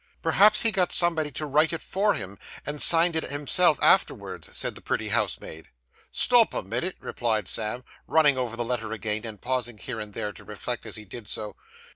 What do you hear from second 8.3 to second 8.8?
over the